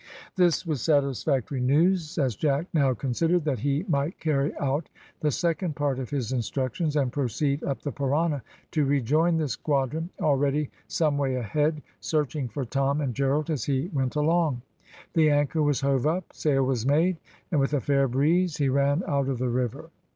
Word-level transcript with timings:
This 0.35 0.65
was 0.65 0.81
satisfactory 0.81 1.61
news, 1.61 2.17
as 2.17 2.35
Jack 2.35 2.65
now 2.73 2.95
considered 2.95 3.45
that 3.45 3.59
he 3.59 3.85
might 3.87 4.19
carry 4.19 4.51
out 4.57 4.89
the 5.19 5.29
second 5.29 5.75
part 5.75 5.99
of 5.99 6.09
his 6.09 6.31
instructions 6.33 6.95
and 6.95 7.11
proceed 7.11 7.61
up 7.63 7.83
the 7.83 7.91
Parana, 7.91 8.41
to 8.71 8.83
rejoin 8.83 9.37
the 9.37 9.47
squadron 9.47 10.09
already 10.19 10.71
some 10.87 11.19
way 11.19 11.35
ahead, 11.35 11.83
searching 11.99 12.47
for 12.47 12.65
Tom 12.65 12.99
and 12.99 13.13
Gerald 13.13 13.51
as 13.51 13.65
he 13.65 13.91
went 13.93 14.15
along. 14.15 14.63
The 15.13 15.29
anchor 15.29 15.61
was 15.61 15.81
hove 15.81 16.07
up, 16.07 16.33
sail 16.33 16.63
was 16.63 16.83
made, 16.83 17.17
and 17.51 17.59
with 17.61 17.75
a 17.75 17.79
fair 17.79 18.07
breeze 18.07 18.57
he 18.57 18.69
ran 18.69 19.03
out 19.07 19.27
of 19.29 19.37
the 19.37 19.49
river. 19.49 19.91